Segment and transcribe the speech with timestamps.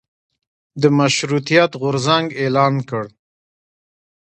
[0.81, 3.03] د مشروطیت غورځنګ اعلان کړ.